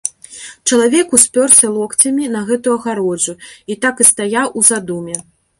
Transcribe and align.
Чалавек 0.71 1.11
успёрся 1.17 1.67
локцямі 1.75 2.25
на 2.37 2.41
гэтую 2.49 2.73
агароджу 2.79 3.39
і 3.75 3.79
так 3.85 4.05
стаяў 4.13 4.47
у 4.61 4.69
задуме. 4.73 5.17